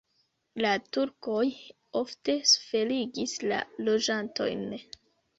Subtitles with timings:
[0.65, 1.43] La turkoj
[1.99, 3.59] ofte suferigis la
[3.89, 4.65] loĝantojn.